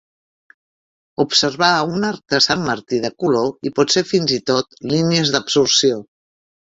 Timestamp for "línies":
4.95-5.35